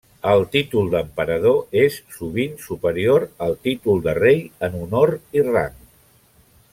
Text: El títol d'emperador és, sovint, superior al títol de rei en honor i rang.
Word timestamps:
El 0.29 0.43
títol 0.53 0.87
d'emperador 0.93 1.59
és, 1.81 1.99
sovint, 2.15 2.57
superior 2.69 3.27
al 3.49 3.55
títol 3.69 4.01
de 4.09 4.19
rei 4.23 4.41
en 4.69 4.79
honor 4.81 5.17
i 5.41 5.45
rang. 5.55 5.77